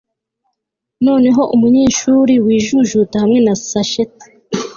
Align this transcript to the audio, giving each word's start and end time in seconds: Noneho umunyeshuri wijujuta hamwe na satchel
Noneho 1.05 1.41
umunyeshuri 1.55 2.33
wijujuta 2.45 3.15
hamwe 3.23 3.39
na 3.45 3.53
satchel 3.67 4.09